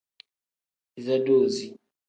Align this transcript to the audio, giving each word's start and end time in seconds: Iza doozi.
Iza 0.99 1.17
doozi. 1.25 1.65